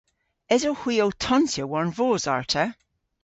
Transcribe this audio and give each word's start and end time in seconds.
Esowgh 0.53 0.79
hwi 0.81 0.95
ow 1.03 1.13
tonsya 1.23 1.65
war'n 1.69 1.91
voos 1.97 2.25
arta? 2.35 2.65